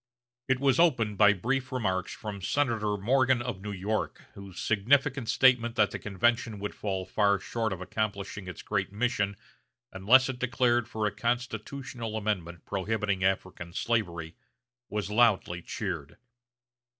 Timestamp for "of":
3.39-3.61, 7.71-7.81